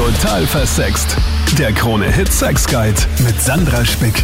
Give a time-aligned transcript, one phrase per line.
[0.00, 1.14] Total versext.
[1.58, 4.14] Der Krone-Hit Sex Guide mit Sandra Spick.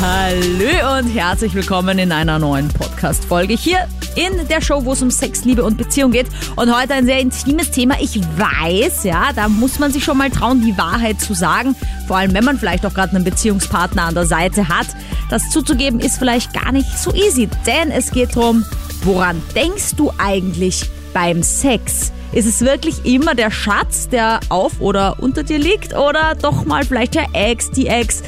[0.00, 5.10] Hallo und herzlich willkommen in einer neuen Podcast-Folge hier in der Show, wo es um
[5.10, 6.28] Sex, Liebe und Beziehung geht.
[6.54, 7.96] Und heute ein sehr intimes Thema.
[8.00, 11.74] Ich weiß, ja, da muss man sich schon mal trauen, die Wahrheit zu sagen.
[12.06, 14.86] Vor allem, wenn man vielleicht auch gerade einen Beziehungspartner an der Seite hat.
[15.30, 18.64] Das zuzugeben ist vielleicht gar nicht so easy, denn es geht darum,
[19.02, 22.12] woran denkst du eigentlich beim Sex?
[22.34, 25.94] Ist es wirklich immer der Schatz, der auf oder unter dir liegt?
[25.94, 28.24] Oder doch mal vielleicht der Ex, die Ex?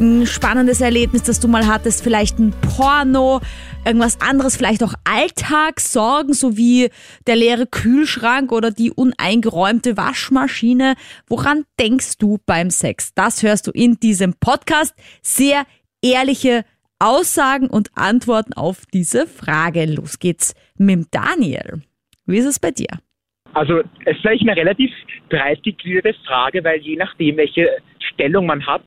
[0.00, 3.40] Ein spannendes Erlebnis, das du mal hattest, vielleicht ein Porno,
[3.84, 6.90] irgendwas anderes, vielleicht auch Alltagssorgen, so wie
[7.28, 10.96] der leere Kühlschrank oder die uneingeräumte Waschmaschine.
[11.28, 13.12] Woran denkst du beim Sex?
[13.14, 14.94] Das hörst du in diesem Podcast.
[15.22, 15.64] Sehr
[16.02, 16.64] ehrliche
[16.98, 19.84] Aussagen und Antworten auf diese Frage.
[19.84, 21.82] Los geht's mit Daniel.
[22.26, 22.88] Wie ist es bei dir?
[23.54, 24.90] Also es ist vielleicht eine relativ
[25.28, 27.68] breit gegliederte Frage, weil je nachdem, welche
[28.00, 28.82] Stellung man hat,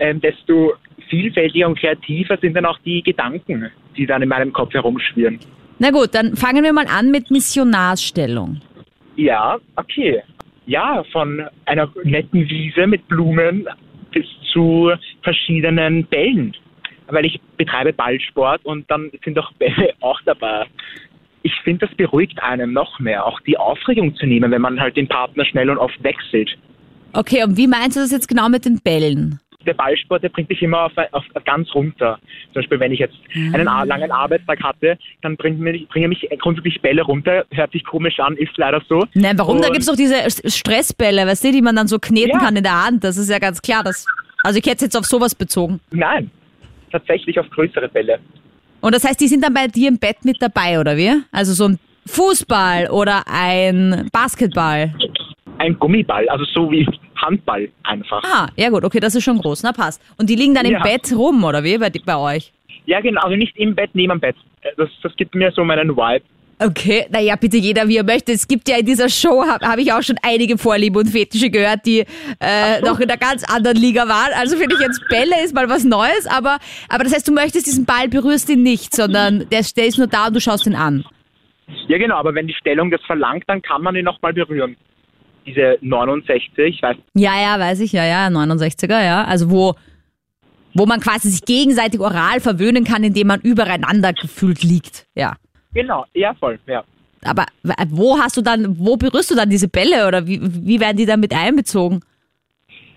[0.00, 0.74] ähm, desto
[1.08, 5.38] vielfältiger und kreativer sind dann auch die Gedanken, die dann in meinem Kopf herumschwirren.
[5.78, 8.60] Na gut, dann fangen wir mal an mit Missionarsstellung.
[9.16, 10.22] Ja, okay.
[10.66, 13.66] Ja, von einer netten Wiese mit Blumen
[14.10, 14.90] bis zu
[15.22, 16.54] verschiedenen Bällen.
[17.06, 20.66] Weil ich betreibe Ballsport und dann sind auch Bälle auch dabei
[21.42, 24.96] ich finde, das beruhigt einen noch mehr, auch die Aufregung zu nehmen, wenn man halt
[24.96, 26.50] den Partner schnell und oft wechselt.
[27.12, 29.40] Okay, und wie meinst du das jetzt genau mit den Bällen?
[29.66, 32.18] Der Ballsport, der bringt dich immer auf, auf, auf ganz runter.
[32.52, 33.54] Zum Beispiel, wenn ich jetzt ah.
[33.54, 37.44] einen langen Arbeitstag hatte, dann bringen mich, bringen mich grundsätzlich Bälle runter.
[37.50, 39.04] Hört sich komisch an, ist leider so.
[39.14, 39.56] Nein, warum?
[39.56, 40.14] Und da gibt es doch diese
[40.48, 42.38] Stressbälle, weißt du, die man dann so kneten ja.
[42.38, 43.04] kann in der Hand.
[43.04, 43.82] Das ist ja ganz klar.
[43.82, 44.06] Das,
[44.42, 45.80] also ich hätte es jetzt auf sowas bezogen.
[45.90, 46.30] Nein,
[46.92, 48.20] tatsächlich auf größere Bälle.
[48.80, 51.12] Und das heißt, die sind dann bei dir im Bett mit dabei, oder wie?
[51.32, 54.94] Also so ein Fußball oder ein Basketball?
[55.58, 58.22] Ein Gummiball, also so wie Handball einfach.
[58.24, 60.00] Ah, ja gut, okay, das ist schon groß, na passt.
[60.18, 60.78] Und die liegen dann ja.
[60.78, 62.52] im Bett rum, oder wie, bei, bei euch?
[62.86, 64.36] Ja genau, also nicht im Bett, neben dem Bett.
[64.76, 66.24] Das, das gibt mir so meinen Vibe.
[66.60, 68.32] Okay, naja, bitte jeder wie er möchte.
[68.32, 71.50] Es gibt ja in dieser Show, habe hab ich auch schon einige Vorliebe und Fetische
[71.50, 72.04] gehört, die
[72.40, 74.32] äh, noch in einer ganz anderen Liga waren.
[74.34, 76.58] Also finde ich jetzt Bälle ist mal was Neues, aber,
[76.88, 80.08] aber das heißt, du möchtest diesen Ball, berührst ihn nicht, sondern der, der ist nur
[80.08, 81.04] da und du schaust ihn an.
[81.86, 84.76] Ja genau, aber wenn die Stellung das verlangt, dann kann man ihn nochmal berühren.
[85.46, 89.24] Diese 69, weiß Ja, ja, weiß ich, ja, ja, 69er, ja.
[89.24, 89.74] Also wo,
[90.74, 95.36] wo man quasi sich gegenseitig oral verwöhnen kann, indem man übereinander gefühlt liegt, ja.
[95.74, 96.84] Genau, ja voll, ja.
[97.24, 97.46] Aber
[97.88, 101.06] wo hast du dann, wo berührst du dann diese Bälle oder wie, wie werden die
[101.06, 102.00] dann mit einbezogen?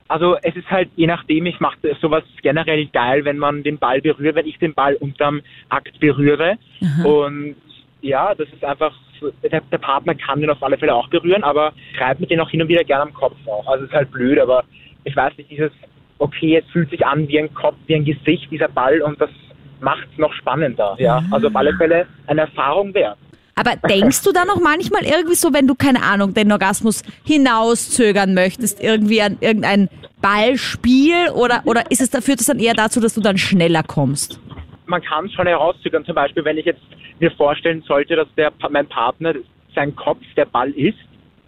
[0.07, 4.01] Also es ist halt, je nachdem, ich mache sowas generell geil, wenn man den Ball
[4.01, 6.57] berührt, wenn ich den Ball unterm Akt berühre.
[6.83, 7.07] Aha.
[7.07, 7.55] Und
[8.01, 8.93] ja, das ist einfach,
[9.41, 12.49] der, der, Partner kann den auf alle Fälle auch berühren, aber schreibt mir den auch
[12.49, 13.65] hin und wieder gerne am Kopf auch.
[13.67, 14.65] Also es ist halt blöd, aber
[15.05, 15.71] ich weiß nicht, dieses,
[16.17, 19.29] okay, es fühlt sich an wie ein Kopf, wie ein Gesicht, dieser Ball und das
[19.81, 20.95] macht es noch spannender.
[20.99, 21.23] Ja?
[21.31, 23.17] Also auf alle Fälle eine Erfahrung wert.
[23.55, 28.33] Aber denkst du da noch manchmal irgendwie so, wenn du, keine Ahnung, den Orgasmus hinauszögern
[28.33, 29.89] möchtest, irgendwie an irgendein
[30.21, 34.39] Ballspiel oder, oder ist es, führt es dann eher dazu, dass du dann schneller kommst?
[34.85, 36.81] Man kann es schon herauszögern, zum Beispiel, wenn ich jetzt
[37.19, 39.33] mir vorstellen sollte, dass der, mein Partner
[39.75, 40.97] sein Kopf der Ball ist,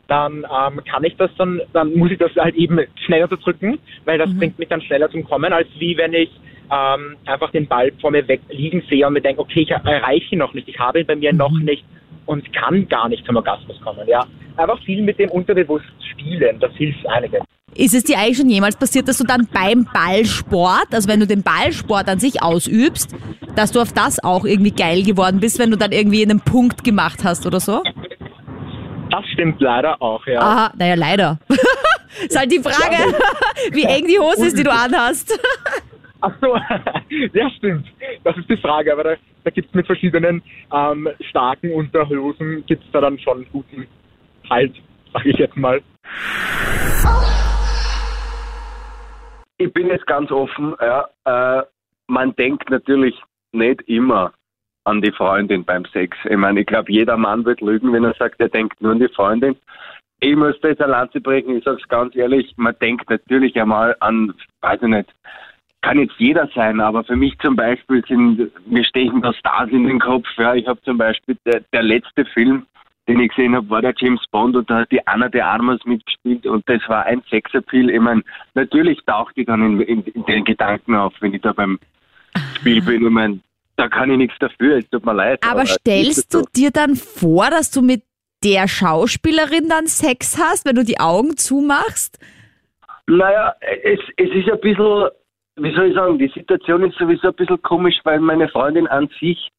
[0.07, 4.17] dann ähm, kann ich das dann, dann muss ich das halt eben schneller unterdrücken, weil
[4.17, 4.39] das mhm.
[4.39, 6.29] bringt mich dann schneller zum Kommen, als wie wenn ich
[6.71, 10.33] ähm, einfach den Ball vor mir weg liegen sehe und mir denke, okay, ich erreiche
[10.33, 11.37] ihn noch nicht, ich habe ihn bei mir mhm.
[11.39, 11.85] noch nicht
[12.25, 14.07] und kann gar nicht zum Orgasmus kommen.
[14.07, 14.25] Ja,
[14.57, 17.41] einfach viel mit dem unterbewusst spielen, das hilft einiges.
[17.75, 21.25] Ist es dir eigentlich schon jemals passiert, dass du dann beim Ballsport, also wenn du
[21.25, 23.15] den Ballsport an sich ausübst,
[23.55, 26.83] dass du auf das auch irgendwie geil geworden bist, wenn du dann irgendwie einen Punkt
[26.83, 27.81] gemacht hast oder so?
[29.13, 30.39] Das stimmt leider auch, ja.
[30.39, 31.39] Aha, naja, leider.
[32.19, 32.97] ist halt die Frage,
[33.71, 35.39] wie eng die Hose ist, die du anhast.
[36.21, 36.57] Ach so,
[37.31, 37.85] ja stimmt.
[38.23, 40.41] Das ist die Frage, aber da, da gibt es mit verschiedenen
[40.73, 43.85] ähm, starken Unterhosen, gibt es da dann schon guten
[44.49, 44.73] Halt,
[45.13, 45.79] sag ich jetzt mal.
[49.59, 51.63] Ich bin jetzt ganz offen, ja, äh,
[52.07, 53.13] man denkt natürlich
[53.51, 54.33] nicht immer
[54.85, 56.17] an die Freundin beim Sex.
[56.29, 58.99] Ich meine, ich glaube, jeder Mann wird lügen, wenn er sagt, er denkt nur an
[58.99, 59.55] die Freundin.
[60.19, 63.59] Ich muss da jetzt eine Lanze brechen, ich sage es ganz ehrlich, man denkt natürlich
[63.59, 65.13] einmal an, weiß ich nicht,
[65.81, 69.85] kann jetzt jeder sein, aber für mich zum Beispiel sind, mir stechen da Stars in
[69.85, 70.25] den Kopf.
[70.37, 72.65] Ja, ich habe zum Beispiel der, der letzte Film,
[73.07, 75.83] den ich gesehen habe, war der James Bond und da hat die Anna de Armas
[75.83, 77.89] mitgespielt und das war ein Sexappeal.
[77.89, 81.51] Ich meine, natürlich taucht ich dann in, in, in, den Gedanken auf, wenn ich da
[81.51, 81.77] beim
[82.55, 83.05] Spiel bin.
[83.05, 83.39] Ich meine,
[83.83, 85.39] da kann ich nichts dafür, es tut mir leid.
[85.43, 88.03] Aber, aber stellst du dir dann vor, dass du mit
[88.43, 92.17] der Schauspielerin dann Sex hast, wenn du die Augen zumachst?
[93.07, 93.53] Naja,
[93.83, 95.09] es, es ist ein bisschen,
[95.57, 99.09] wie soll ich sagen, die Situation ist sowieso ein bisschen komisch, weil meine Freundin an
[99.19, 99.51] sich,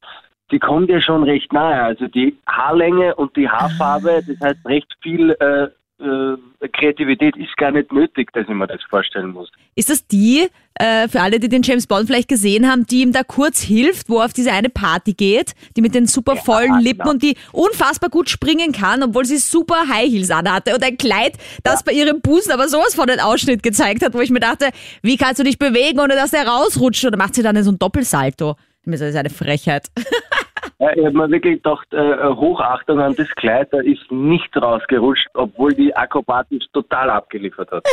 [0.50, 1.82] die kommt ja schon recht nahe.
[1.82, 5.68] Also die Haarlänge und die Haarfarbe, das heißt recht viel äh,
[6.00, 9.50] äh, Kreativität ist gar nicht nötig, dass ich mir das vorstellen muss.
[9.76, 13.12] Ist das die, äh, für alle, die den James Bond vielleicht gesehen haben, die ihm
[13.12, 16.80] da kurz hilft, wo er auf diese eine Party geht, die mit den super vollen
[16.80, 17.10] Lippen genau.
[17.10, 21.38] und die unfassbar gut springen kann, obwohl sie super High Heels anhatte und ein Kleid,
[21.62, 24.70] das bei ihrem Busen aber sowas von den Ausschnitt gezeigt hat, wo ich mir dachte,
[25.02, 27.04] wie kannst du dich bewegen, ohne dass der rausrutscht?
[27.04, 28.56] Oder macht sie dann so ein Doppelsalto?
[28.84, 29.88] Das ist eine Frechheit.
[30.78, 35.28] Ja, ich habe mir wirklich gedacht, äh, Hochachtung an das Kleid, da ist nicht rausgerutscht,
[35.34, 37.84] obwohl die akrobatisch total abgeliefert hat.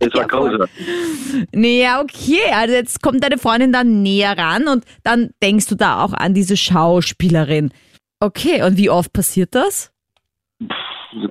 [0.00, 1.48] Das war großartig.
[1.52, 2.52] Naja, okay.
[2.52, 6.34] Also jetzt kommt deine Freundin dann näher ran und dann denkst du da auch an
[6.34, 7.72] diese Schauspielerin.
[8.20, 9.92] Okay, und wie oft passiert das?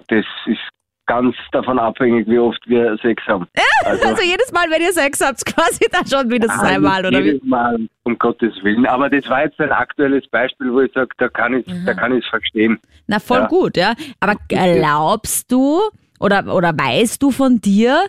[0.07, 0.59] Das ist
[1.07, 3.47] ganz davon abhängig, wie oft wir Sex haben.
[3.85, 7.43] Also, jedes Mal, wenn ihr Sex habt, quasi dann schon mindestens Nein, einmal, oder jedes
[7.43, 7.47] wie?
[7.47, 8.85] Mal, um Gottes Willen.
[8.87, 12.13] Aber das war jetzt ein aktuelles Beispiel, wo ich sage, da kann ich da kann
[12.17, 12.79] ich es verstehen.
[13.05, 13.47] Na, voll Ja.
[13.47, 13.93] gut, ja.
[14.19, 15.81] Aber glaubst du
[16.19, 18.07] oder, oder weißt du von dir,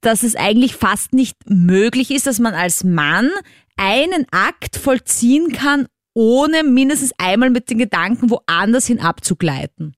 [0.00, 3.28] dass es eigentlich fast nicht möglich ist, dass man als Mann
[3.76, 9.94] einen Akt vollziehen kann, ohne mindestens einmal mit den Gedanken woanders hin abzugleiten?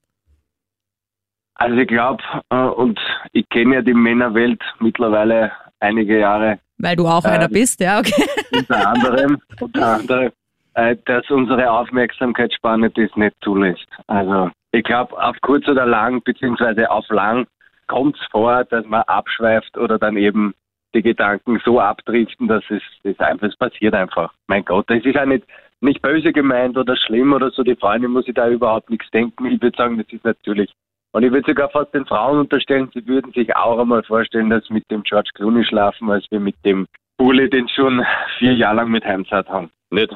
[1.55, 2.99] Also ich glaube, äh, und
[3.31, 7.31] ich kenne ja die Männerwelt mittlerweile einige Jahre, Weil du auch Ähm.
[7.31, 8.23] einer bist, ja, okay.
[8.51, 10.31] unter anderem, unter anderem
[10.75, 13.87] äh, dass unsere Aufmerksamkeitsspanne das nicht zulässt.
[14.07, 17.47] Also ich glaube, auf kurz oder lang, beziehungsweise auf lang,
[17.87, 20.53] kommt es vor, dass man abschweift oder dann eben
[20.93, 24.33] die Gedanken so abdriften, dass es das einfach es passiert einfach.
[24.47, 25.45] Mein Gott, das ist ja nicht,
[25.81, 27.63] nicht böse gemeint oder schlimm oder so.
[27.63, 29.45] Die Freundin muss sich da überhaupt nichts denken.
[29.45, 30.73] Ich würde sagen, das ist natürlich.
[31.15, 34.65] Und ich würde sogar fast den Frauen unterstellen, sie würden sich auch einmal vorstellen, dass
[34.65, 38.05] sie mit dem George Clooney schlafen, als wir mit dem Bulli, den schon
[38.37, 39.69] vier Jahre lang mit Heimzeit haben.
[39.91, 40.13] Nicht?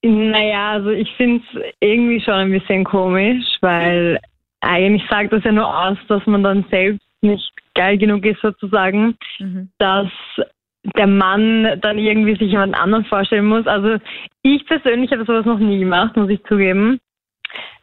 [0.00, 4.18] Naja, also ich finde es irgendwie schon ein bisschen komisch, weil
[4.62, 9.18] eigentlich sagt das ja nur aus, dass man dann selbst nicht geil genug ist sozusagen,
[9.38, 9.68] Mhm.
[9.76, 10.08] dass
[10.96, 13.66] der Mann dann irgendwie sich jemand anderen vorstellen muss.
[13.66, 13.96] Also
[14.42, 16.98] ich persönlich habe sowas noch nie gemacht, muss ich zugeben.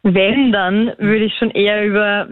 [0.02, 2.28] Wenn, dann würde ich schon eher über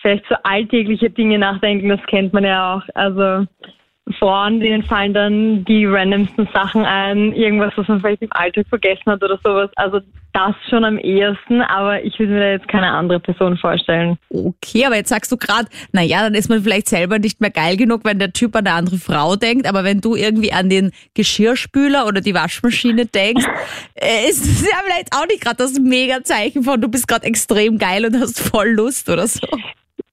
[0.00, 2.82] vielleicht so alltägliche Dinge nachdenken, das kennt man ja auch.
[2.94, 3.46] Also
[4.18, 9.06] Frauen, denen fallen dann die randomsten Sachen ein, irgendwas, was man vielleicht im Alltag vergessen
[9.06, 9.70] hat oder sowas.
[9.76, 10.00] Also
[10.34, 14.18] das schon am ehesten, aber ich würde mir da jetzt keine andere Person vorstellen.
[14.28, 17.76] Okay, aber jetzt sagst du gerade, naja, dann ist man vielleicht selber nicht mehr geil
[17.76, 20.90] genug, wenn der Typ an eine andere Frau denkt, aber wenn du irgendwie an den
[21.14, 23.46] Geschirrspüler oder die Waschmaschine denkst,
[23.94, 27.78] äh, ist es ja vielleicht auch nicht gerade das Mega-Zeichen von, du bist gerade extrem
[27.78, 29.46] geil und hast voll Lust oder so.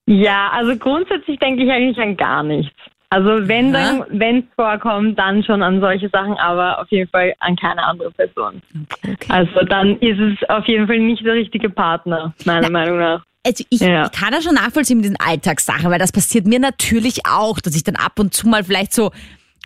[0.06, 2.76] Ja, also grundsätzlich denke ich eigentlich an gar nichts.
[3.14, 4.06] Also wenn Aha.
[4.08, 7.84] dann, wenn es vorkommt, dann schon an solche Sachen, aber auf jeden Fall an keine
[7.84, 8.62] andere Person.
[8.94, 9.28] Okay, okay.
[9.30, 13.22] Also dann ist es auf jeden Fall nicht der richtige Partner, meiner Meinung nach.
[13.46, 14.06] Also ich, Ja.
[14.06, 17.76] ich kann das schon nachvollziehen mit diesen Alltagssachen, weil das passiert mir natürlich auch, dass
[17.76, 19.12] ich dann ab und zu mal vielleicht so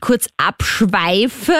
[0.01, 1.53] kurz abschweife,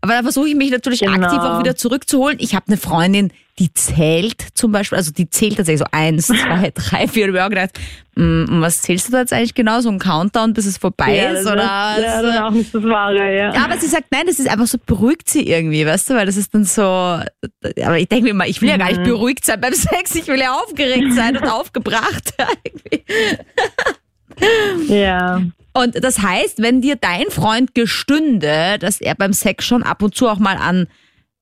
[0.00, 1.12] aber da versuche ich mich natürlich Genau.
[1.24, 2.36] aktiv auch wieder zurückzuholen.
[2.40, 6.72] Ich habe eine Freundin, die zählt zum Beispiel, also die zählt tatsächlich so eins, zwei,
[6.74, 7.28] drei, vier.
[7.28, 7.78] Ich habe auch gedacht,
[8.16, 9.80] mm, was zählst du da jetzt eigentlich genau?
[9.80, 11.44] So ein Countdown, bis es vorbei Ja, ist?
[11.44, 11.94] das Oder?
[11.96, 13.54] ist ja, dann auch nicht das Wahre, ja.
[13.54, 16.26] Ja, aber sie sagt, nein, das ist einfach so, beruhigt sie irgendwie, weißt du, weil
[16.26, 19.04] das ist dann so, aber ich denke mir immer, ich will ja gar nicht Mhm.
[19.04, 22.34] beruhigt sein beim Sex, ich will ja aufgeregt sein und aufgebracht.
[24.40, 24.94] irgendwie.
[24.94, 25.42] Ja.
[25.72, 30.14] Und das heißt, wenn dir dein Freund gestünde, dass er beim Sex schon ab und
[30.14, 30.86] zu auch mal an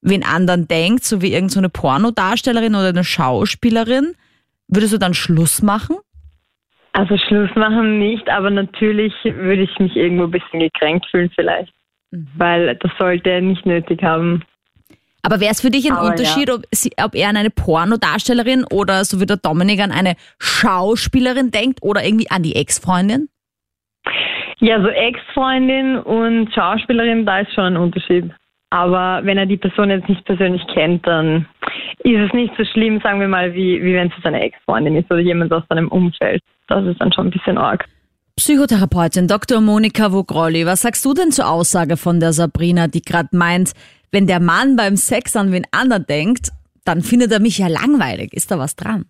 [0.02, 4.14] wen anderen denkt, so wie irgendeine so eine Pornodarstellerin oder eine Schauspielerin,
[4.68, 5.96] würdest du dann Schluss machen?
[6.92, 11.72] Also Schluss machen nicht, aber natürlich würde ich mich irgendwo ein bisschen gekränkt fühlen vielleicht.
[12.36, 14.42] Weil das sollte er nicht nötig haben.
[15.22, 18.64] Aber wäre es für dich ein Aber Unterschied, ob, sie, ob er an eine Pornodarstellerin
[18.70, 23.28] oder so wie der Dominik an eine Schauspielerin denkt oder irgendwie an die Ex-Freundin?
[24.58, 28.30] Ja, so Ex-Freundin und Schauspielerin, da ist schon ein Unterschied.
[28.72, 31.46] Aber wenn er die Person jetzt nicht persönlich kennt, dann
[31.98, 35.10] ist es nicht so schlimm, sagen wir mal, wie, wie wenn es seine Ex-Freundin ist
[35.10, 36.42] oder jemand aus seinem Umfeld.
[36.68, 37.84] Das ist dann schon ein bisschen arg.
[38.36, 39.60] Psychotherapeutin Dr.
[39.60, 43.72] Monika Vogrolli, was sagst du denn zur Aussage von der Sabrina, die gerade meint,
[44.10, 46.48] wenn der Mann beim Sex an wen anderen denkt,
[46.86, 48.32] dann findet er mich ja langweilig.
[48.32, 49.04] Ist da was dran?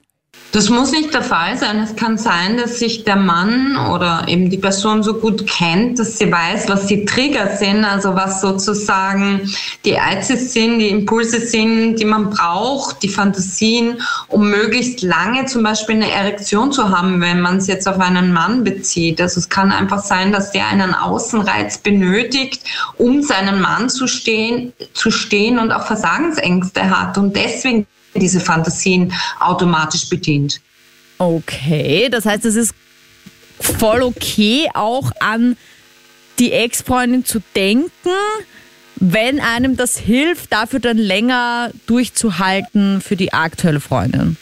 [0.52, 1.78] Das muss nicht der Fall sein.
[1.78, 6.18] Es kann sein, dass sich der Mann oder eben die Person so gut kennt, dass
[6.18, 9.50] sie weiß, was die Trigger sind, also was sozusagen
[9.86, 15.62] die Eize sind, die Impulse sind, die man braucht, die Fantasien, um möglichst lange zum
[15.62, 19.22] Beispiel eine Erektion zu haben, wenn man es jetzt auf einen Mann bezieht.
[19.22, 22.62] Also es kann einfach sein, dass der einen Außenreiz benötigt,
[22.98, 29.12] um seinen Mann zu stehen, zu stehen und auch Versagensängste hat und deswegen diese Fantasien
[29.40, 30.60] automatisch bedient.
[31.18, 32.74] Okay, das heißt, es ist
[33.60, 35.56] voll okay, auch an
[36.38, 37.90] die Ex-Freundin zu denken,
[38.96, 44.36] wenn einem das hilft, dafür dann länger durchzuhalten für die aktuelle Freundin.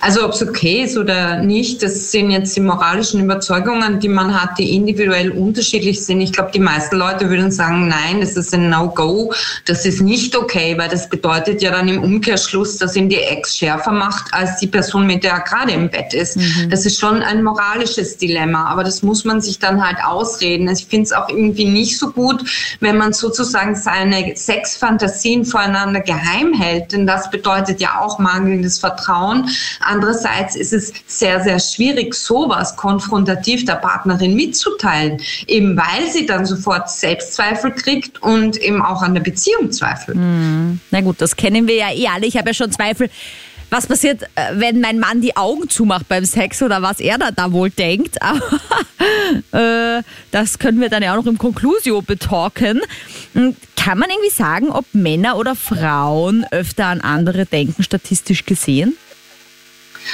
[0.00, 4.38] Also ob es okay ist oder nicht, das sind jetzt die moralischen Überzeugungen, die man
[4.38, 6.20] hat, die individuell unterschiedlich sind.
[6.20, 9.32] Ich glaube, die meisten Leute würden sagen, nein, das ist ein No-Go,
[9.64, 13.56] das ist nicht okay, weil das bedeutet ja dann im Umkehrschluss, dass ihn die Ex
[13.56, 16.36] schärfer macht als die Person, mit der er gerade im Bett ist.
[16.36, 16.68] Mhm.
[16.70, 20.68] Das ist schon ein moralisches Dilemma, aber das muss man sich dann halt ausreden.
[20.68, 22.44] Ich finde es auch irgendwie nicht so gut,
[22.80, 29.48] wenn man sozusagen seine Sexfantasien voreinander geheim hält, denn das bedeutet ja auch mangelndes Vertrauen
[29.80, 36.46] Andererseits ist es sehr, sehr schwierig, sowas konfrontativ der Partnerin mitzuteilen, eben weil sie dann
[36.46, 40.16] sofort Selbstzweifel kriegt und eben auch an der Beziehung zweifelt.
[40.16, 40.80] Hm.
[40.90, 42.26] Na gut, das kennen wir ja eh alle.
[42.26, 43.10] Ich habe ja schon Zweifel
[43.74, 47.32] was passiert, äh, wenn mein Mann die Augen zumacht beim Sex oder was er da,
[47.32, 48.22] da wohl denkt.
[48.22, 52.80] Aber äh, das können wir dann ja auch noch im Conclusio betalken.
[53.32, 58.96] Hm, kann man irgendwie sagen, ob Männer oder Frauen öfter an andere denken, statistisch gesehen?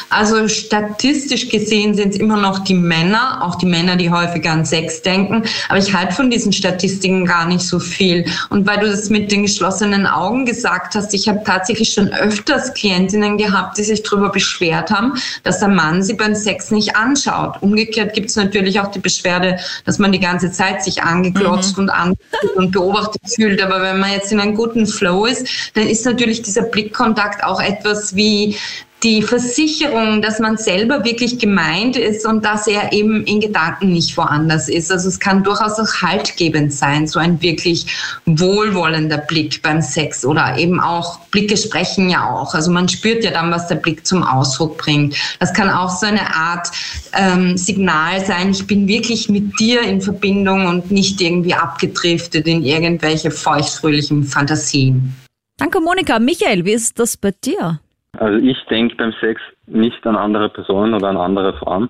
[0.08, 4.64] Also statistisch gesehen sind es immer noch die Männer, auch die Männer, die häufiger an
[4.64, 5.44] Sex denken.
[5.68, 8.24] Aber ich halte von diesen Statistiken gar nicht so viel.
[8.48, 12.74] Und weil du das mit den geschlossenen Augen gesagt hast, ich habe tatsächlich schon öfters
[12.74, 17.56] Klientinnen gehabt, die sich darüber beschwert haben, dass der Mann sie beim Sex nicht anschaut.
[17.60, 21.84] Umgekehrt gibt es natürlich auch die Beschwerde, dass man die ganze Zeit sich angeklotzt mhm.
[21.84, 22.14] und an
[22.56, 23.62] und beobachtet fühlt.
[23.62, 27.60] Aber wenn man jetzt in einem guten Flow ist, dann ist natürlich dieser Blickkontakt auch
[27.60, 28.56] etwas wie
[29.02, 34.16] die Versicherung, dass man selber wirklich gemeint ist und dass er eben in Gedanken nicht
[34.16, 34.92] woanders ist.
[34.92, 37.86] Also es kann durchaus auch haltgebend sein, so ein wirklich
[38.26, 42.54] wohlwollender Blick beim Sex oder eben auch Blicke sprechen ja auch.
[42.54, 45.16] Also man spürt ja dann, was der Blick zum Ausdruck bringt.
[45.38, 46.68] Das kann auch so eine Art
[47.14, 52.62] ähm, Signal sein, ich bin wirklich mit dir in Verbindung und nicht irgendwie abgedriftet in
[52.62, 55.14] irgendwelche feuchtfröhlichen Fantasien.
[55.56, 56.18] Danke, Monika.
[56.18, 57.80] Michael, wie ist das bei dir?
[58.20, 61.88] Also ich denke beim Sex nicht an andere Personen oder an andere Frauen.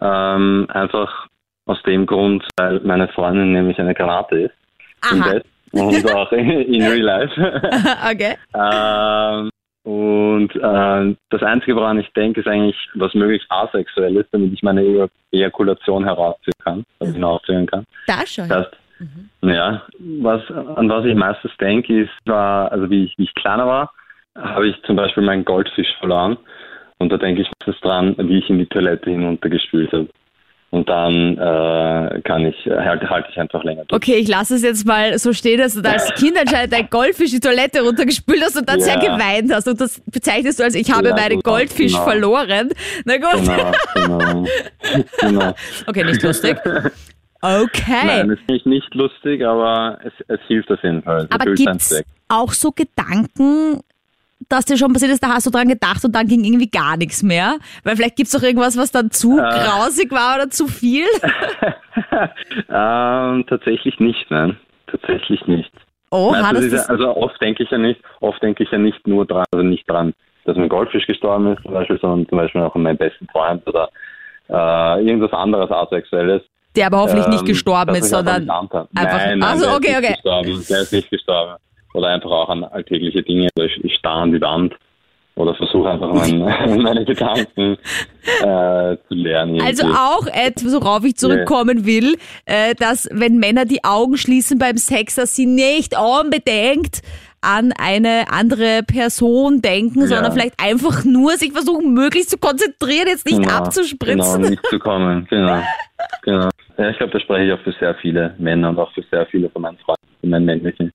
[0.00, 1.28] Ähm, einfach
[1.66, 4.54] aus dem Grund, weil meine Freundin nämlich eine Granate ist.
[5.02, 5.14] Aha.
[5.14, 7.34] Im Bett und auch in Real Life.
[8.10, 8.34] okay.
[8.54, 9.50] Ähm,
[9.84, 14.62] und äh, das Einzige, woran ich denke, ist eigentlich, was möglichst asexuell ist, damit ich
[14.64, 17.84] meine e Ejakulation herausführen kann, also hinausführen kann.
[18.08, 18.48] Da schon.
[18.48, 18.66] Das
[18.98, 19.48] mhm.
[19.48, 23.66] ja, was, an was ich meistens denke, ist, war, also wie ich, wie ich kleiner
[23.66, 23.92] war,
[24.36, 26.38] habe ich zum Beispiel meinen Goldfisch verloren.
[26.98, 30.08] Und da denke ich meistens dran, wie ich in die Toilette hinuntergespült habe.
[30.70, 34.00] Und dann äh, kann ich, halte halt ich einfach länger durch.
[34.00, 36.88] Okay, ich lasse es jetzt mal so stehen, dass du da als Kind anscheinend dein
[36.88, 38.84] Goldfisch die Toilette runtergespült hast und dann ja.
[38.86, 39.68] sehr geweint hast.
[39.68, 42.04] Und das bezeichnest du als, ich habe ja, meinen genau, Goldfisch genau.
[42.04, 42.70] verloren.
[43.04, 43.44] Na gut.
[43.44, 44.46] Genau, genau.
[45.20, 45.54] genau.
[45.86, 46.56] Okay, nicht lustig.
[47.42, 48.06] Okay.
[48.06, 51.26] Nein, es ist nicht, nicht lustig, aber es, es hilft auf jeden Fall.
[51.28, 53.82] aber gibt es auch so Gedanken,
[54.48, 56.96] dass dir schon passiert ist, da hast du dran gedacht und dann ging irgendwie gar
[56.96, 57.56] nichts mehr?
[57.84, 61.06] Weil vielleicht gibt es doch irgendwas, was dann zu äh, grausig war oder zu viel?
[62.68, 64.56] ähm, tatsächlich nicht, nein.
[64.86, 65.72] Tatsächlich nicht.
[66.10, 69.24] Oh, also, diese, also oft denke ich ja nicht, oft denke ich ja nicht nur
[69.24, 70.12] dran, also nicht dran,
[70.44, 73.66] dass mein Goldfisch gestorben ist zum Beispiel, sondern zum Beispiel auch an meinen besten Freund
[73.66, 73.88] oder
[74.50, 76.42] äh, irgendwas anderes asexuelles.
[76.76, 78.86] Der aber hoffentlich ähm, nicht gestorben ist, sondern einfach.
[78.92, 80.16] Nein, nein, also, okay, okay.
[80.24, 81.56] Der ist nicht gestorben
[81.92, 83.48] oder einfach auch an alltägliche Dinge.
[83.56, 84.74] Also ich, ich starre an die Wand
[85.34, 86.38] oder versuche einfach mein,
[86.82, 87.78] meine Gedanken
[88.40, 89.56] äh, zu lernen.
[89.56, 89.66] Irgendwie.
[89.66, 94.76] Also auch etwas, worauf ich zurückkommen will, äh, dass wenn Männer die Augen schließen beim
[94.76, 97.00] Sex, dass sie nicht unbedingt
[97.40, 100.06] an eine andere Person denken, ja.
[100.06, 104.42] sondern vielleicht einfach nur sich versuchen, möglichst zu konzentrieren, jetzt nicht genau, abzuspritzen.
[104.42, 105.60] Genau, nicht zu kommen, genau.
[106.22, 106.48] genau.
[106.78, 109.26] Ja, ich glaube, da spreche ich auch für sehr viele Männer und auch für sehr
[109.26, 110.92] viele von meinen Freunden, von meinen männlichen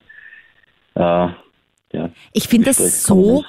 [0.98, 3.44] äh, ja, ich finde das so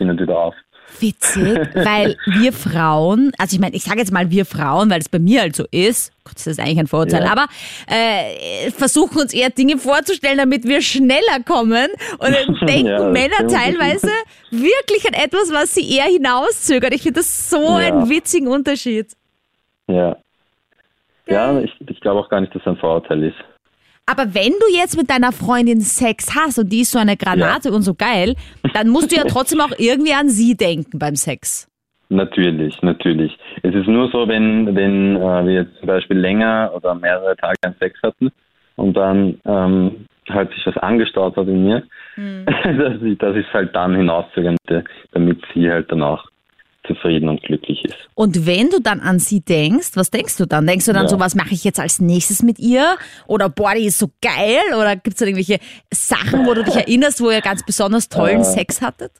[1.00, 5.09] Witzig, weil wir Frauen, also ich meine, ich sage jetzt mal wir Frauen, weil es
[5.09, 7.31] bei mir halt so ist, Gott, das ist eigentlich ein Vorurteil, Ja.
[7.33, 7.47] aber
[7.87, 11.88] äh, versuchen uns eher Dinge vorzustellen, damit wir schneller kommen
[12.19, 14.09] und dann denken Ja, Männer teilweise
[14.50, 16.93] wirklich an etwas, was sie eher hinauszögern.
[16.93, 17.76] Ich finde das so Ja.
[17.76, 19.09] einen witzigen Unterschied.
[19.88, 20.17] Ja.
[21.26, 23.37] Ja, ich, ich glaube auch gar nicht, dass das ein Vorurteil ist.
[24.08, 27.70] Aber wenn du jetzt mit deiner Freundin Sex hast und die ist so eine Granate
[27.70, 28.36] und so geil,
[28.72, 31.68] dann musst du ja trotzdem auch irgendwie an sie denken beim Sex.
[32.08, 33.36] Natürlich, natürlich.
[33.62, 37.58] Es ist nur so, wenn, wenn äh, wir jetzt zum Beispiel länger oder mehrere Tage
[37.62, 38.30] einen Sex hatten
[38.76, 41.82] und dann ähm, halt sich was angestaut hat in mir,
[42.16, 44.56] dass ich, dass ich es halt dann hinauszögern
[45.12, 46.30] damit sie halt danach
[46.88, 47.95] zufrieden und glücklich ist.
[48.16, 50.66] Und wenn du dann an sie denkst, was denkst du dann?
[50.66, 51.09] Denkst du dann Ja.
[51.09, 52.97] so, was mache ich jetzt als nächstes mit ihr?
[53.28, 54.59] Oder boah, die ist so geil?
[54.76, 55.61] Oder gibt es da irgendwelche
[55.95, 58.45] Sachen, wo du dich erinnerst, wo ihr ganz besonders tollen Äh.
[58.45, 59.12] Sex hattet?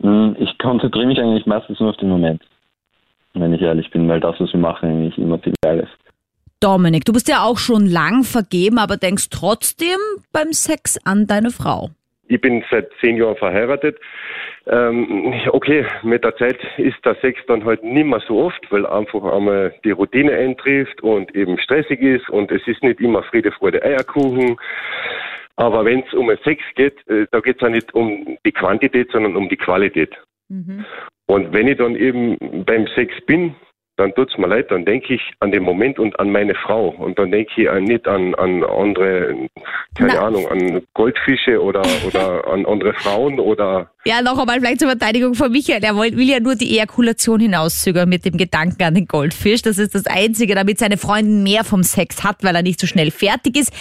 [0.00, 2.42] Mm, Ich konzentriere mich eigentlich meistens nur auf den Moment,
[3.34, 5.92] wenn ich ehrlich bin, weil das, was wir machen, eigentlich immer viel geil ist.
[6.60, 9.96] Dominik, du bist ja auch schon lang vergeben, aber denkst trotzdem
[10.32, 11.90] beim Sex an deine Frau.
[12.30, 13.98] Ich bin seit zehn Jahren verheiratet.
[14.68, 18.86] Ähm, okay, mit der Zeit ist der Sex dann halt nicht mehr so oft, weil
[18.86, 23.50] einfach einmal die Routine eintrifft und eben stressig ist und es ist nicht immer Friede,
[23.50, 24.56] Freude, Eierkuchen.
[25.56, 29.10] Aber wenn es um Sex geht, äh, da geht es ja nicht um die Quantität,
[29.10, 30.14] sondern um die Qualität.
[31.26, 33.56] Und wenn ich dann eben beim Sex bin,
[34.00, 36.88] dann tut's mir leid, dann denke ich an den Moment und an meine Frau.
[36.88, 39.36] Und dann denke ich an- nicht an, an andere,
[39.96, 40.20] keine Na.
[40.26, 45.34] Ahnung, an Goldfische oder, oder an andere Frauen oder Ja, noch einmal vielleicht zur Verteidigung
[45.34, 45.84] von Michael.
[45.84, 49.62] Er will, will ja nur die Ejakulation hinauszögern mit dem Gedanken an den Goldfisch.
[49.62, 52.86] Das ist das Einzige, damit seine Freundin mehr vom Sex hat, weil er nicht so
[52.86, 53.72] schnell fertig ist.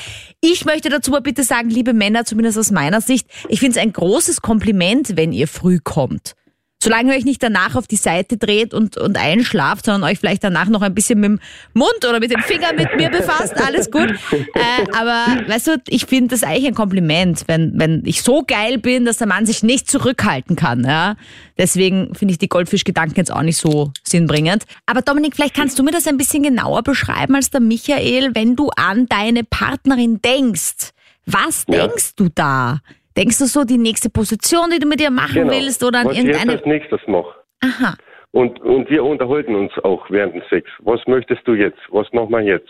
[0.41, 3.83] Ich möchte dazu mal bitte sagen, liebe Männer, zumindest aus meiner Sicht, ich finde es
[3.83, 6.35] ein großes Kompliment, wenn ihr früh kommt.
[6.81, 10.45] Solange ihr euch nicht danach auf die Seite dreht und, und einschlaft, sondern euch vielleicht
[10.45, 11.39] danach noch ein bisschen mit dem
[11.73, 14.09] Mund oder mit den Fingern mit mir befasst, alles gut.
[14.31, 18.77] Äh, aber weißt du, ich finde das eigentlich ein Kompliment, wenn, wenn ich so geil
[18.77, 20.85] bin, dass der Mann sich nicht zurückhalten kann.
[20.85, 21.15] Ja?
[21.57, 24.63] Deswegen finde ich die Goldfischgedanken jetzt auch nicht so sinnbringend.
[24.85, 28.55] Aber Dominik, vielleicht kannst du mir das ein bisschen genauer beschreiben als der Michael, wenn
[28.55, 30.91] du an deine Partnerin denkst.
[31.25, 31.85] Was Ja.
[31.87, 32.79] denkst du da?
[33.17, 36.05] Denkst du so die nächste Position, die du mit ihr machen genau, willst oder an
[36.07, 36.57] was ich jetzt irgendeine...
[36.57, 37.35] als nächstes mache.
[37.61, 37.95] Aha.
[38.31, 40.69] Und, und wir unterhalten uns auch während dem Sex.
[40.79, 41.79] Was möchtest du jetzt?
[41.89, 42.69] Was machen wir jetzt?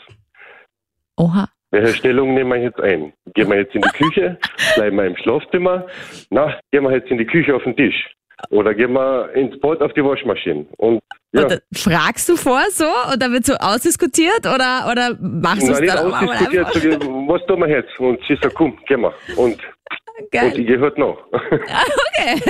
[1.17, 1.49] Oha.
[1.71, 3.13] Welche Stellung nehmen wir jetzt ein?
[3.36, 4.39] Gehen wir jetzt in die Küche?
[4.75, 5.86] Bleiben wir im Schlafzimmer?
[6.30, 8.15] Na, gehen wir jetzt in die Küche auf den Tisch?
[8.49, 10.65] Oder gehen wir ins Bad auf die Waschmaschine?
[10.78, 11.02] Und
[11.34, 15.73] ja, Und, fragst du vor so und dann wird so ausdiskutiert oder, oder machst du
[15.73, 17.99] es dann auch mal ausdiskutiert, ich, was tun wir jetzt?
[17.99, 19.13] Und sie sagt, komm, gehen wir.
[19.36, 19.60] Und
[20.32, 20.60] Geil.
[20.60, 21.17] ich gehe halt noch.
[22.19, 22.41] Okay.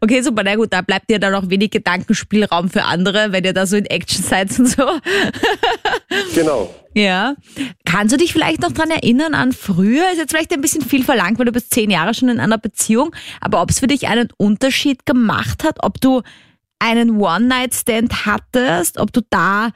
[0.00, 0.42] okay, super.
[0.42, 3.76] Na gut, da bleibt dir dann auch wenig Gedankenspielraum für andere, wenn ihr da so
[3.76, 4.84] in Action seid und so.
[6.34, 6.74] genau.
[6.92, 7.36] Ja.
[7.84, 10.10] Kannst du dich vielleicht noch dran erinnern an früher?
[10.10, 12.58] Ist jetzt vielleicht ein bisschen viel verlangt, weil du bist zehn Jahre schon in einer
[12.58, 13.14] Beziehung.
[13.40, 16.22] Aber ob es für dich einen Unterschied gemacht hat, ob du
[16.80, 19.70] einen One-Night-Stand hattest, ob du da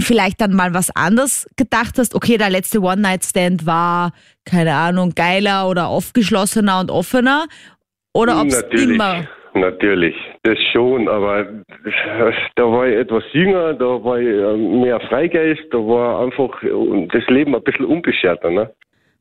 [0.00, 4.12] vielleicht dann mal was anderes gedacht hast, okay, der letzte One-Night-Stand war,
[4.44, 7.46] keine Ahnung, geiler oder aufgeschlossener und offener?
[8.12, 8.94] Oder ob es Natürlich.
[8.94, 9.24] immer...
[9.54, 11.46] Natürlich, das schon, aber
[12.56, 17.08] da war ich etwas jünger, da war ich äh, mehr Freigeist, da war einfach äh,
[17.10, 18.50] das Leben ein bisschen unbescherter.
[18.50, 18.70] Ne?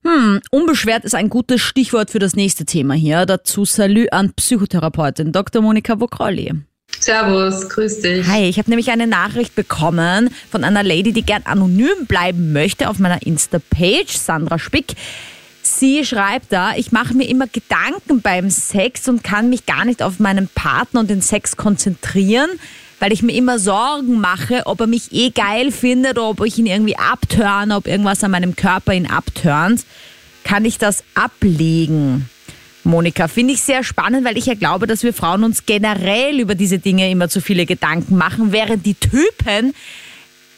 [0.06, 3.26] Hm, unbeschwert ist ein gutes Stichwort für das nächste Thema hier.
[3.26, 5.62] Dazu Salü an Psychotherapeutin Dr.
[5.62, 6.52] Monika Vokrolli.
[7.06, 8.26] Servus, grüß dich.
[8.26, 12.90] Hi, ich habe nämlich eine Nachricht bekommen von einer Lady, die gern anonym bleiben möchte
[12.90, 14.96] auf meiner Insta-Page, Sandra Spick.
[15.62, 20.02] Sie schreibt da, ich mache mir immer Gedanken beim Sex und kann mich gar nicht
[20.02, 22.50] auf meinen Partner und den Sex konzentrieren,
[23.00, 26.58] weil ich mir immer Sorgen mache, ob er mich eh geil findet oder ob ich
[26.58, 29.86] ihn irgendwie abtörne, ob irgendwas an meinem Körper ihn abtörnt.
[30.44, 32.32] Kann ich das ablegen?
[32.86, 36.56] Monika, finde ich sehr spannend, weil ich ja glaube, dass wir Frauen uns generell über
[36.56, 39.74] diese Dinge immer zu viele Gedanken machen, während die Typen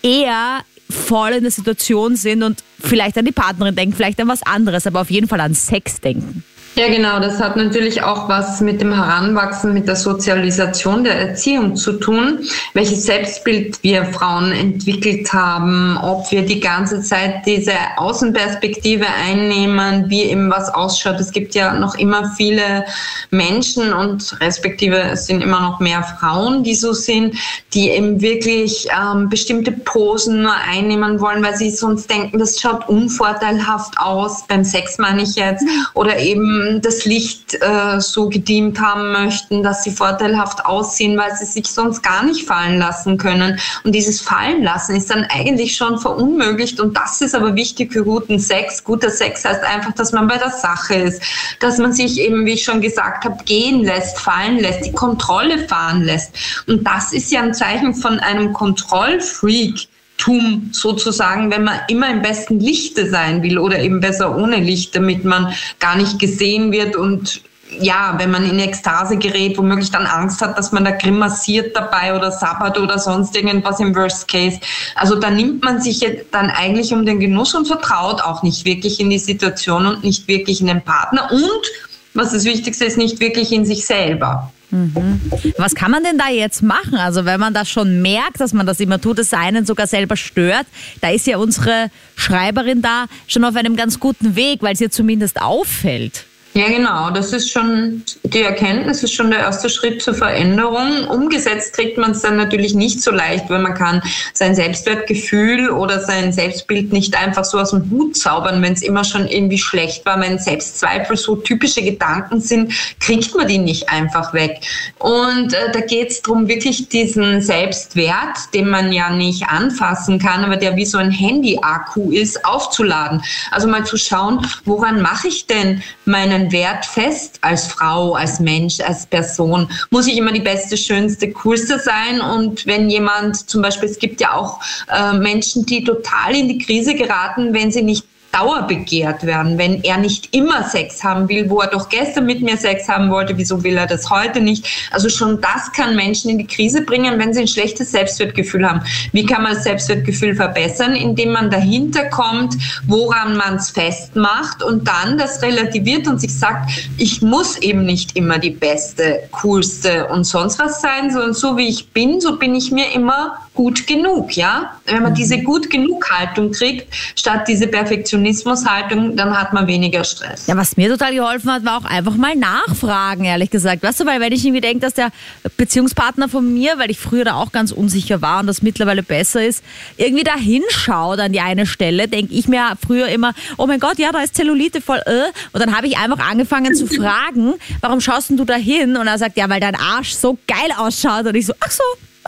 [0.03, 4.43] eher voll in der Situation sind und vielleicht an die Partnerin denken, vielleicht an was
[4.43, 6.43] anderes, aber auf jeden Fall an Sex denken.
[6.77, 7.19] Ja, genau.
[7.19, 12.41] Das hat natürlich auch was mit dem Heranwachsen, mit der Sozialisation der Erziehung zu tun,
[12.75, 20.21] welches Selbstbild wir Frauen entwickelt haben, ob wir die ganze Zeit diese Außenperspektive einnehmen, wie
[20.25, 21.19] eben was ausschaut.
[21.19, 22.85] Es gibt ja noch immer viele
[23.31, 27.33] Menschen und respektive es sind immer noch mehr Frauen, die so sind,
[27.73, 32.87] die eben wirklich ähm, bestimmte Posen nur einnehmen wollen, weil sie sonst denken, das schaut
[32.87, 38.79] unvorteilhaft aus, beim Sex meine ich jetzt, oder eben eben das Licht äh, so gedient
[38.79, 43.59] haben möchten, dass sie vorteilhaft aussehen, weil sie sich sonst gar nicht fallen lassen können.
[43.83, 46.79] Und dieses Fallen lassen ist dann eigentlich schon verunmöglicht.
[46.79, 48.83] Und das ist aber wichtig für guten Sex.
[48.83, 51.21] Guter Sex heißt einfach, dass man bei der Sache ist,
[51.59, 55.67] dass man sich eben, wie ich schon gesagt habe, gehen lässt, fallen lässt, die Kontrolle
[55.67, 56.33] fahren lässt.
[56.67, 59.87] Und das ist ja ein Zeichen von einem Kontrollfreak.
[60.17, 64.95] Tum sozusagen, wenn man immer im besten Lichte sein will oder eben besser ohne Licht,
[64.95, 67.41] damit man gar nicht gesehen wird und
[67.79, 72.15] ja, wenn man in Ekstase gerät, womöglich dann Angst hat, dass man da grimassiert dabei
[72.15, 74.59] oder sabbert oder sonst irgendwas im Worst Case.
[74.95, 78.99] Also da nimmt man sich dann eigentlich um den Genuss und vertraut auch nicht wirklich
[78.99, 81.67] in die Situation und nicht wirklich in den Partner und,
[82.13, 84.51] was das Wichtigste ist, nicht wirklich in sich selber.
[84.69, 85.21] Mhm.
[85.57, 86.95] Was kann man denn da jetzt machen?
[86.95, 90.15] Also wenn man das schon merkt, dass man das immer tut, es einen sogar selber
[90.15, 90.67] stört,
[91.01, 94.91] da ist ja unsere Schreiberin da schon auf einem ganz guten Weg, weil es ihr
[94.91, 96.26] zumindest auffällt.
[96.57, 97.11] Ja, genau.
[97.11, 101.07] Das ist schon die Erkenntnis, ist schon der erste Schritt zur Veränderung.
[101.07, 104.01] Umgesetzt kriegt man es dann natürlich nicht so leicht, weil man kann
[104.33, 109.03] sein Selbstwertgefühl oder sein Selbstbild nicht einfach so aus dem Hut zaubern, wenn es immer
[109.03, 110.19] schon irgendwie schlecht war.
[110.19, 114.61] Wenn Selbstzweifel so typische Gedanken sind, kriegt man die nicht einfach weg.
[114.97, 120.43] Und äh, da geht es darum, wirklich diesen Selbstwert, den man ja nicht anfassen kann,
[120.43, 123.21] aber der wie so ein Handy-Akku ist, aufzuladen.
[123.51, 128.79] Also mal zu schauen, woran mache ich denn meinen Wert fest als Frau, als Mensch,
[128.79, 129.69] als Person?
[129.89, 132.21] Muss ich immer die beste, schönste, coolste sein?
[132.21, 134.59] Und wenn jemand zum Beispiel, es gibt ja auch
[134.91, 138.05] äh, Menschen, die total in die Krise geraten, wenn sie nicht
[138.37, 142.57] dauerbegehrt werden, wenn er nicht immer Sex haben will, wo er doch gestern mit mir
[142.57, 144.65] Sex haben wollte, wieso will er das heute nicht?
[144.91, 148.81] Also schon das kann Menschen in die Krise bringen, wenn sie ein schlechtes Selbstwertgefühl haben.
[149.11, 150.95] Wie kann man das Selbstwertgefühl verbessern?
[150.95, 156.69] Indem man dahinter kommt, woran man es festmacht und dann das relativiert und sich sagt,
[156.97, 161.67] ich muss eben nicht immer die beste, coolste und sonst was sein, sondern so wie
[161.67, 164.77] ich bin, so bin ich mir immer gut genug, ja?
[164.85, 170.45] Wenn man diese gut genug Haltung kriegt, statt diese Perfektionismus-Haltung, dann hat man weniger Stress.
[170.45, 173.81] Ja, was mir total geholfen hat, war auch einfach mal nachfragen, ehrlich gesagt.
[173.81, 175.09] Weißt du, weil wenn ich irgendwie denke, dass der
[175.57, 179.43] Beziehungspartner von mir, weil ich früher da auch ganz unsicher war und das mittlerweile besser
[179.43, 179.63] ist,
[179.97, 183.97] irgendwie da hinschaut an die eine Stelle, denke ich mir früher immer, oh mein Gott,
[183.97, 185.31] ja, da ist Zellulite voll, äh.
[185.51, 188.97] Und dann habe ich einfach angefangen zu fragen, warum schaust denn du da hin?
[188.97, 191.25] Und er sagt, ja, weil dein Arsch so geil ausschaut.
[191.25, 191.83] Und ich so, ach so,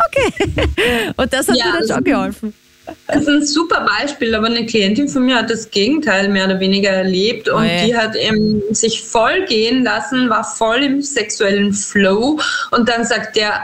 [0.07, 1.12] Okay.
[1.17, 2.53] Und das hat ja, dir dann schon geholfen.
[3.07, 6.59] Das ist ein super Beispiel, aber eine Klientin von mir hat das Gegenteil mehr oder
[6.59, 7.85] weniger erlebt und oh ja.
[7.85, 12.39] die hat eben sich voll gehen lassen, war voll im sexuellen Flow
[12.71, 13.63] und dann sagt der,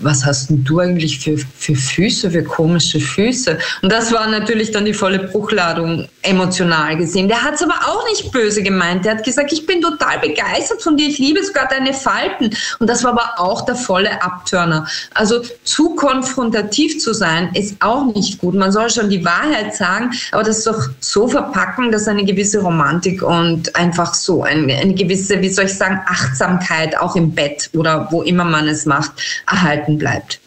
[0.00, 3.58] was hast denn du eigentlich für, für Füße, für komische Füße?
[3.82, 7.28] Und das war natürlich dann die volle Bruchladung emotional gesehen.
[7.28, 9.04] Der hat es aber auch nicht böse gemeint.
[9.04, 12.50] Der hat gesagt, ich bin total begeistert von dir, ich liebe sogar deine Falten.
[12.78, 14.86] Und das war aber auch der volle Abtörner.
[15.14, 18.54] Also zu konfrontativ zu sein, ist auch nicht gut.
[18.54, 23.22] Man soll schon die Wahrheit sagen, aber das doch so verpacken, dass eine gewisse Romantik
[23.22, 28.08] und einfach so eine, eine gewisse, wie soll ich sagen, Achtsamkeit auch im Bett oder
[28.10, 29.12] wo immer man es macht,
[29.54, 30.40] erhalten bleibt.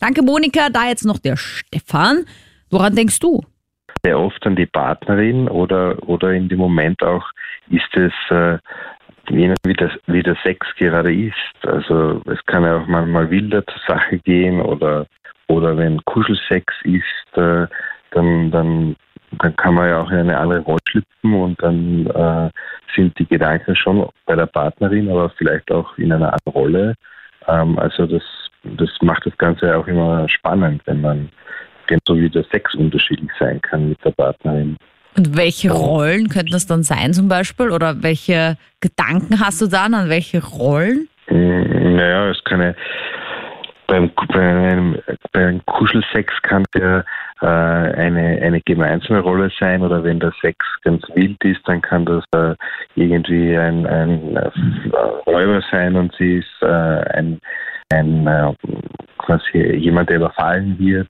[0.00, 0.68] Danke, Monika.
[0.70, 2.24] Da jetzt noch der Stefan.
[2.70, 3.42] Woran denkst du?
[4.02, 7.24] Sehr oft an die Partnerin oder, oder in dem Moment auch
[7.68, 8.58] ist es äh,
[9.28, 11.34] wie, das, wie der Sex gerade ist.
[11.62, 15.06] Also es kann ja auch manchmal wilder zur Sache gehen oder,
[15.48, 17.66] oder wenn Kuschelsex ist, äh,
[18.12, 18.96] dann, dann,
[19.38, 22.50] dann kann man ja auch in eine andere Rolle schlüpfen und dann äh,
[22.94, 26.94] sind die Gedanken schon bei der Partnerin, aber vielleicht auch in einer anderen Rolle.
[27.48, 28.22] Ähm, also das
[28.76, 31.28] das macht das Ganze auch immer spannend, wenn man
[32.06, 34.76] so wie der Sex unterschiedlich sein kann mit der Partnerin.
[35.16, 37.70] Und welche Rollen könnten das dann sein zum Beispiel?
[37.70, 41.08] Oder welche Gedanken hast du dann an welche Rollen?
[41.28, 42.74] Hm, naja, es kann ja,
[43.86, 44.98] beim, beim,
[45.32, 47.04] beim Kuschelsex kann der
[47.40, 52.04] äh, eine, eine gemeinsame Rolle sein oder wenn der Sex ganz wild ist, dann kann
[52.04, 52.54] das äh,
[52.94, 54.50] irgendwie ein, ein äh,
[55.26, 57.40] Räuber sein und sie ist äh, ein
[57.90, 58.52] ein äh,
[59.18, 61.08] quasi jemand, der überfallen wird.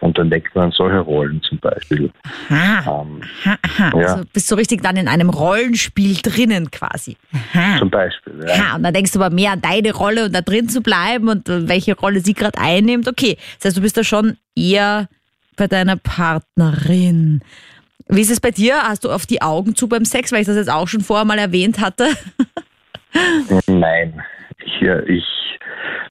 [0.00, 2.10] Und dann denkt man an solche Rollen zum Beispiel.
[2.50, 3.02] Aha.
[3.02, 3.98] Ähm, aha, aha.
[3.98, 4.06] Ja.
[4.06, 7.16] Also bist du richtig dann in einem Rollenspiel drinnen quasi.
[7.32, 7.78] Aha.
[7.78, 8.54] Zum Beispiel, ja.
[8.54, 8.76] Aha.
[8.76, 11.48] Und dann denkst du aber mehr an deine Rolle und da drin zu bleiben und
[11.48, 13.08] welche Rolle sie gerade einnimmt.
[13.08, 15.08] Okay, das heißt, du bist da schon eher
[15.56, 17.40] bei deiner Partnerin.
[18.08, 18.82] Wie ist es bei dir?
[18.82, 21.24] Hast du auf die Augen zu beim Sex, weil ich das jetzt auch schon vorher
[21.24, 22.08] mal erwähnt hatte?
[23.66, 24.22] Nein,
[24.64, 25.24] ich, ich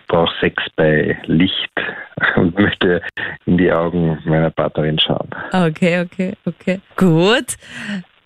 [0.08, 1.72] brauche Sex bei Licht
[2.36, 3.02] und möchte
[3.46, 5.30] in die Augen meiner Partnerin schauen.
[5.52, 6.80] Okay, okay, okay.
[6.96, 7.58] Gut.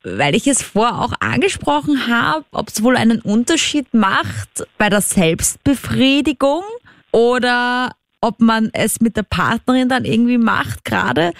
[0.04, 5.02] weil ich es vorher auch angesprochen habe, ob es wohl einen Unterschied macht bei der
[5.02, 6.64] Selbstbefriedigung
[7.12, 11.32] oder ob man es mit der Partnerin dann irgendwie macht gerade.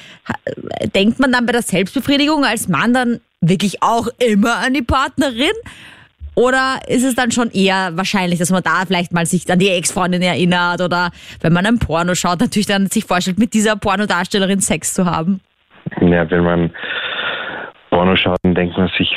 [0.96, 5.52] Denkt man dann bei der Selbstbefriedigung als Mann dann wirklich auch immer an die Partnerin?
[6.36, 9.70] Oder ist es dann schon eher wahrscheinlich, dass man da vielleicht mal sich an die
[9.70, 11.12] Ex-Freundin erinnert oder
[11.42, 15.42] wenn man ein Porno schaut, natürlich dann sich vorstellt, mit dieser Pornodarstellerin Sex zu haben?
[16.02, 16.72] Ja, wenn man
[17.90, 19.12] Porno schaut, dann denkt man sich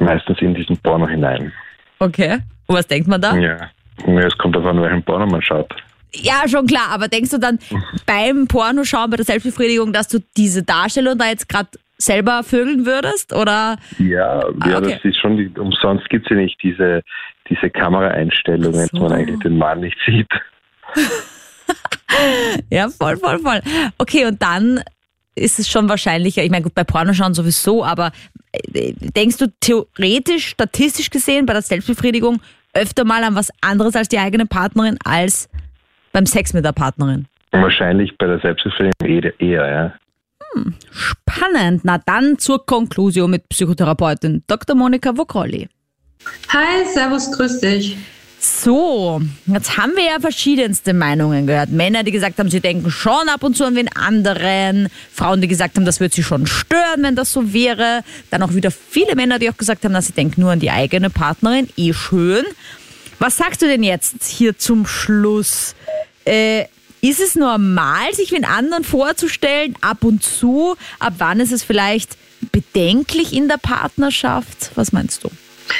[0.00, 1.52] meistens in diesen Porno hinein.
[1.98, 2.38] Okay.
[2.66, 3.36] Und was denkt man da?
[3.36, 3.70] Ja.
[4.06, 5.72] es kommt davon, welchen Porno man schaut.
[6.16, 7.58] Ja, schon klar, aber denkst du dann
[8.06, 11.70] beim Pornoschauen, bei der Selbstbefriedigung, dass du diese Darstellung da jetzt gerade
[12.04, 13.32] selber vögeln würdest?
[13.32, 13.76] Oder?
[13.98, 14.94] Ja, ja Ah, okay.
[14.94, 17.02] das ist schon, die, umsonst gibt es ja nicht diese,
[17.48, 18.98] diese Kameraeinstellungen, So.
[19.00, 20.28] wo man eigentlich den Mann nicht sieht.
[22.70, 23.60] Ja, voll, voll, voll.
[23.98, 24.80] Okay, und dann
[25.34, 28.12] ist es schon wahrscheinlicher, ich meine, gut, bei Pornoschauen sowieso, aber
[28.52, 32.40] äh, denkst du theoretisch, statistisch gesehen, bei der Selbstbefriedigung
[32.72, 35.48] öfter mal an was anderes als die eigene Partnerin als
[36.12, 37.26] beim Sex mit der Partnerin?
[37.50, 39.94] Wahrscheinlich bei der Selbstbefriedigung eher, eher
[40.90, 41.84] Spannend.
[41.84, 44.76] Na dann zur Konklusion mit Psychotherapeutin Dr.
[44.76, 45.68] Monika Vokrolli.
[46.48, 47.96] Hi, servus, grüß dich.
[48.38, 51.70] So, jetzt haben wir ja verschiedenste Meinungen gehört.
[51.70, 54.88] Männer, die gesagt haben, sie denken schon ab und zu an wen anderen.
[55.10, 58.02] Frauen, die gesagt haben, das würde sie schon stören, wenn das so wäre.
[58.30, 60.70] Dann auch wieder viele Männer, die auch gesagt haben, dass sie denken nur an die
[60.70, 61.70] eigene Partnerin.
[61.78, 62.44] Eh schön.
[63.18, 65.74] Was sagst du denn jetzt hier zum Schluss?
[66.26, 66.66] Äh,
[67.08, 70.76] ist es normal, sich wen anderen vorzustellen, ab und zu?
[70.98, 72.16] Ab wann ist es vielleicht
[72.52, 74.70] bedenklich in der Partnerschaft?
[74.74, 75.30] Was meinst du?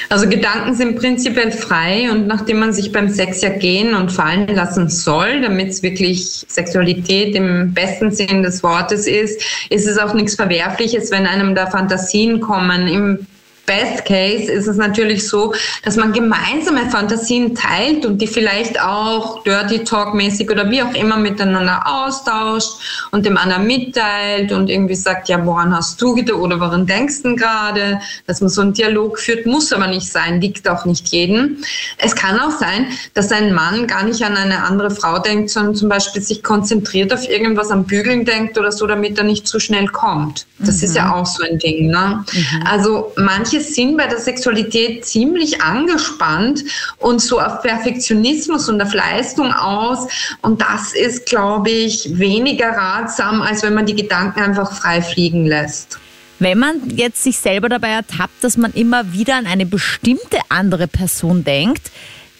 [0.08, 4.48] Also Gedanken sind prinzipiell frei und nachdem man sich beim Sex ja gehen und fallen
[4.48, 10.14] lassen soll, damit es wirklich Sexualität im besten Sinn des Wortes ist, ist es auch
[10.14, 12.88] nichts Verwerfliches, wenn einem da Fantasien kommen.
[12.88, 13.26] Im
[13.66, 19.42] Best Case ist es natürlich so, dass man gemeinsame Fantasien teilt und die vielleicht auch
[19.44, 24.94] Dirty Talk mäßig oder wie auch immer miteinander austauscht und dem anderen mitteilt und irgendwie
[24.94, 28.00] sagt, ja, woran hast du gedacht oder woran denkst du gerade?
[28.26, 31.58] Dass man so einen Dialog führt, muss aber nicht sein, liegt auch nicht jedem.
[31.98, 35.74] Es kann auch sein, dass ein Mann gar nicht an eine andere Frau denkt, sondern
[35.74, 39.60] zum Beispiel sich konzentriert auf irgendwas am Bügeln denkt oder so, damit er nicht zu
[39.60, 40.46] schnell kommt.
[40.58, 41.88] Das ist ja auch so ein Ding.
[41.88, 42.24] Ne?
[42.64, 46.64] Also manche sind bei der Sexualität ziemlich angespannt
[46.98, 50.08] und so auf Perfektionismus und auf Leistung aus.
[50.42, 55.46] Und das ist, glaube ich, weniger ratsam, als wenn man die Gedanken einfach frei fliegen
[55.46, 55.98] lässt.
[56.38, 60.88] Wenn man jetzt sich selber dabei ertappt, dass man immer wieder an eine bestimmte andere
[60.88, 61.90] Person denkt,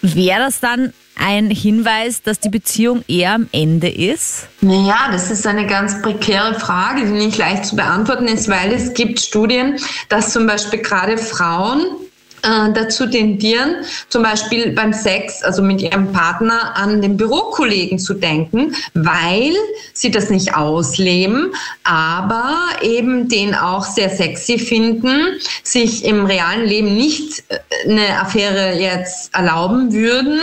[0.01, 4.47] wäre das dann ein Hinweis, dass die Beziehung eher am Ende ist?
[4.61, 8.93] Naja, das ist eine ganz prekäre Frage, die nicht leicht zu beantworten ist, weil es
[8.93, 11.85] gibt Studien, dass zum Beispiel gerade Frauen
[12.43, 13.77] äh, dazu tendieren,
[14.09, 19.53] zum Beispiel beim Sex, also mit ihrem Partner, an den Bürokollegen zu denken, weil
[19.93, 26.93] sie das nicht ausleben, aber eben den auch sehr sexy finden, sich im realen Leben
[26.93, 30.39] nicht äh, eine Affäre jetzt erlauben würden,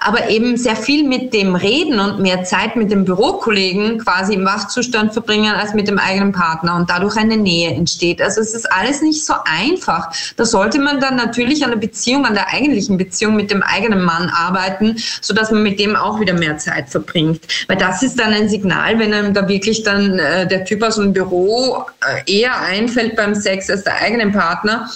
[0.00, 4.44] aber eben sehr viel mit dem reden und mehr Zeit mit dem Bürokollegen quasi im
[4.44, 8.20] Wachzustand verbringen als mit dem eigenen Partner und dadurch eine Nähe entsteht.
[8.20, 10.12] Also es ist alles nicht so einfach.
[10.36, 14.02] Da sollte man dann natürlich an der Beziehung, an der eigentlichen Beziehung mit dem eigenen
[14.02, 17.40] Mann arbeiten, sodass man mit dem auch wieder mehr Zeit verbringt.
[17.68, 20.96] Weil das ist dann ein Signal, wenn einem da wirklich dann äh, der Typ aus
[20.96, 21.84] dem Büro
[22.26, 24.88] äh, eher einfällt beim Sex als der eigene Partner.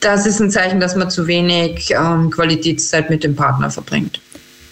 [0.00, 4.20] Das ist ein Zeichen, dass man zu wenig ähm, Qualitätszeit mit dem Partner verbringt.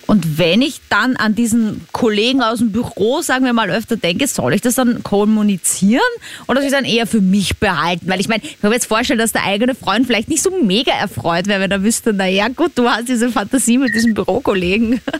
[0.08, 4.26] Und wenn ich dann an diesen Kollegen aus dem Büro, sagen wir mal, öfter denke,
[4.26, 6.00] soll ich das dann kommunizieren
[6.46, 8.08] oder soll ich es dann eher für mich behalten?
[8.08, 10.50] Weil ich meine, ich kann mir jetzt vorstellen, dass der eigene Freund vielleicht nicht so
[10.62, 15.02] mega erfreut wäre, wenn er wüsste, naja gut, du hast diese Fantasie mit diesem Bürokollegen.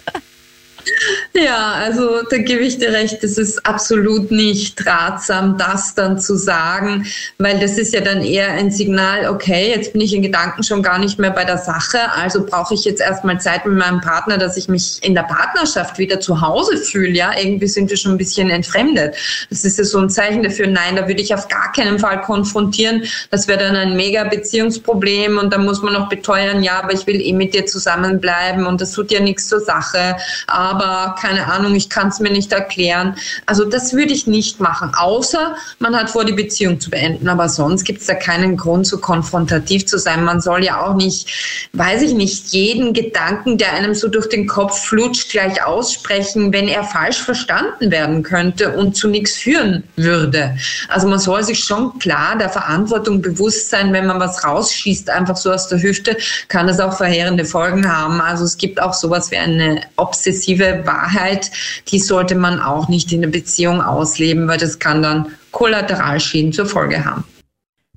[1.35, 6.37] Ja, also da gebe ich dir recht, es ist absolut nicht ratsam, das dann zu
[6.37, 7.07] sagen,
[7.39, 10.83] weil das ist ja dann eher ein Signal, okay, jetzt bin ich in Gedanken schon
[10.83, 14.39] gar nicht mehr bei der Sache, also brauche ich jetzt erstmal Zeit mit meinem Partner,
[14.39, 18.13] dass ich mich in der Partnerschaft wieder zu Hause fühle, ja, irgendwie sind wir schon
[18.13, 19.15] ein bisschen entfremdet.
[19.51, 22.21] Das ist ja so ein Zeichen dafür, nein, da würde ich auf gar keinen Fall
[22.23, 26.93] konfrontieren, das wäre dann ein mega Beziehungsproblem und dann muss man noch beteuern, ja, aber
[26.93, 31.47] ich will eh mit dir zusammenbleiben und das tut ja nichts zur Sache, aber keine
[31.47, 33.17] Ahnung, ich kann es mir nicht erklären.
[33.47, 37.29] Also das würde ich nicht machen, außer man hat vor, die Beziehung zu beenden.
[37.29, 40.25] Aber sonst gibt es da keinen Grund, so konfrontativ zu sein.
[40.25, 44.47] Man soll ja auch nicht, weiß ich nicht, jeden Gedanken, der einem so durch den
[44.47, 50.57] Kopf flutscht, gleich aussprechen, wenn er falsch verstanden werden könnte und zu nichts führen würde.
[50.89, 55.37] Also man soll sich schon klar der Verantwortung bewusst sein, wenn man was rausschießt, einfach
[55.37, 56.17] so aus der Hüfte,
[56.49, 58.21] kann das auch verheerende Folgen haben.
[58.21, 61.51] Also es gibt auch sowas wie eine obsessive Wahrheit,
[61.89, 66.67] die sollte man auch nicht in der Beziehung ausleben, weil das kann dann Kollateralschäden zur
[66.67, 67.25] Folge haben.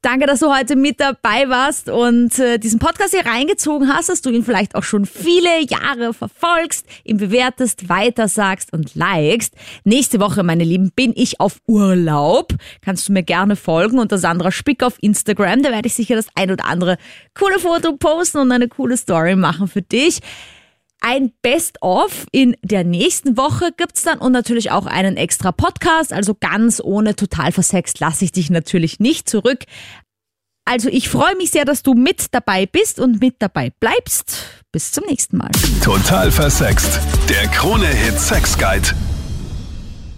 [0.04, 4.24] Danke, dass du heute mit dabei warst und äh, diesen Podcast hier reingezogen hast, dass
[4.24, 9.54] du ihn vielleicht auch schon viele Jahre verfolgst, ihn bewertest, weitersagst und likest.
[9.84, 12.56] Nächste Woche, meine Lieben, bin ich auf Urlaub.
[12.82, 15.62] Kannst du mir gerne folgen unter Sandra Spick auf Instagram.
[15.62, 16.98] Da werde ich sicher das ein oder andere
[17.38, 20.22] coole Foto posten und eine coole Story machen für dich.
[21.04, 26.14] Ein Best-of in der nächsten Woche gibt's dann und natürlich auch einen extra Podcast.
[26.14, 29.64] Also ganz ohne total versext lasse ich dich natürlich nicht zurück.
[30.64, 34.46] Also ich freue mich sehr, dass du mit dabei bist und mit dabei bleibst.
[34.72, 35.50] Bis zum nächsten Mal.
[35.84, 37.00] Total versext.
[37.28, 38.90] Der Krone-Hit Sex Guide.